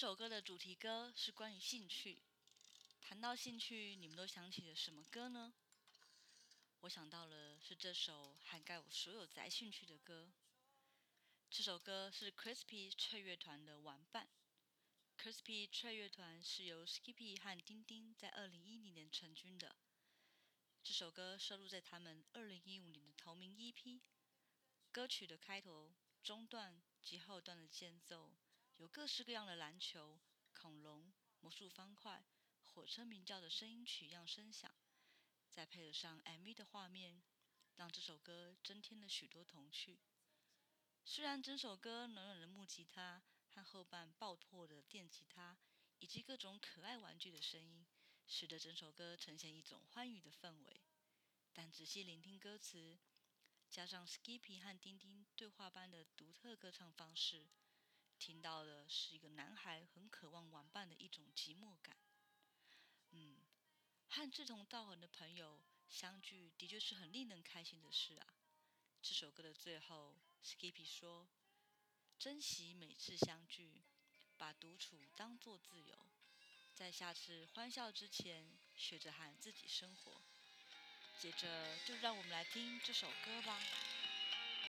[0.00, 2.22] 这首歌的主题歌是关于兴趣。
[3.00, 5.52] 谈到兴趣，你们都想起了什么歌呢？
[6.82, 10.30] 我想到了是这首涵盖我所有宅兴趣的歌。
[11.50, 14.28] 这首歌是 Crispy 脆乐团的玩伴。
[15.18, 19.74] Crispy 脆乐团是由 Skippy 和丁丁在二零一零年成军的。
[20.84, 23.98] 这首歌收录在他们二零一五年的同名 EP。
[24.92, 25.92] 歌曲的开头、
[26.22, 28.32] 中段及后段的间奏，
[28.78, 30.20] 有各式各样的篮球、
[30.54, 32.24] 恐龙、魔术方块、
[32.64, 34.72] 火车鸣叫的声音曲样声响。
[35.50, 37.20] 再配得上 MV 的画面，
[37.74, 39.98] 让这首歌增添了许多童趣。
[41.04, 45.58] 虽然整首歌暖暖的木吉他和后半爆破的电吉他，
[45.98, 47.84] 以及各种可爱玩具的声音，
[48.28, 50.84] 使得整首歌呈现一种欢愉的氛围，
[51.52, 53.00] 但仔细聆听歌词，
[53.68, 57.48] 加上 Skippy 和丁丁对话般的独特歌唱方式，
[58.18, 61.96] 听到的是一个男孩很渴望玩伴的一种寂寞感。
[63.10, 63.36] 嗯。
[64.10, 68.26] 和志同道合的朋友相聚，的确是很令人开心的事啊。
[69.02, 71.28] 这首歌的最后，Skippy 说
[72.18, 73.82] ：“珍惜每次相聚，
[74.38, 76.08] 把独处当作自由，
[76.74, 80.22] 在下次欢笑之前，学着和自己生活。”
[81.20, 83.60] 接着，就让我们来听这首歌吧。